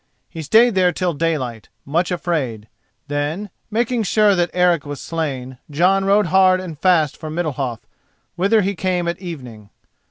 [0.31, 2.67] He stayed there till daylight, much afraid;
[3.07, 7.81] then, making sure that Eric was slain, Jon rode hard and fast for Middalhof,
[8.35, 9.69] whither he came at evening.